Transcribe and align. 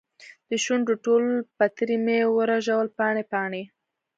دشونډو 0.49 0.93
ټول 1.05 1.23
پتري 1.57 1.97
مې 2.05 2.19
ورژول 2.37 2.87
پاڼې، 2.97 3.23
پاڼې 3.31 3.63